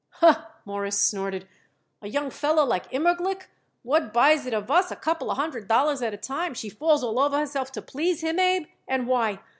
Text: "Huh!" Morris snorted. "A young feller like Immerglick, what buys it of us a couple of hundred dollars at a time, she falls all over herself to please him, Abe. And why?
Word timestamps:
"Huh!" 0.13 0.45
Morris 0.65 0.99
snorted. 0.99 1.47
"A 2.01 2.07
young 2.07 2.31
feller 2.31 2.65
like 2.65 2.91
Immerglick, 2.91 3.49
what 3.83 4.11
buys 4.11 4.47
it 4.47 4.53
of 4.55 4.71
us 4.71 4.89
a 4.89 4.95
couple 4.95 5.29
of 5.29 5.37
hundred 5.37 5.67
dollars 5.67 6.01
at 6.01 6.11
a 6.11 6.17
time, 6.17 6.55
she 6.55 6.69
falls 6.71 7.03
all 7.03 7.19
over 7.19 7.37
herself 7.37 7.71
to 7.73 7.83
please 7.83 8.21
him, 8.23 8.39
Abe. 8.39 8.65
And 8.87 9.05
why? 9.05 9.41